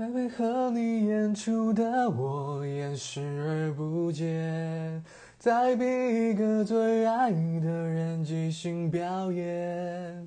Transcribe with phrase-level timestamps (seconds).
[0.00, 5.04] 在配合你演出的我演视而不见，
[5.38, 10.26] 在逼一个最爱的人即兴表演。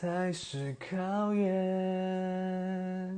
[0.00, 3.11] 才是考验。